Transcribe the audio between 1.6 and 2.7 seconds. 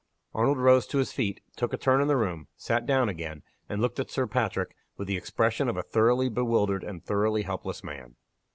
a turn in the room